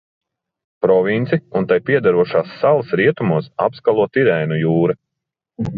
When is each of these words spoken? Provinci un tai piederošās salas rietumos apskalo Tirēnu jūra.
Provinci 0.85 1.39
un 1.59 1.67
tai 1.73 1.77
piederošās 1.91 2.57
salas 2.63 2.95
rietumos 3.03 3.53
apskalo 3.69 4.11
Tirēnu 4.19 4.63
jūra. 4.65 5.03